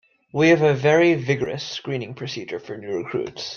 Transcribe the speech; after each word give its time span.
We 0.33 0.49
have 0.49 0.63
a 0.63 0.73
very 0.73 1.13
vigorous 1.13 1.63
screening 1.63 2.15
procedure 2.15 2.57
for 2.59 2.75
new 2.75 2.97
recruits. 3.03 3.49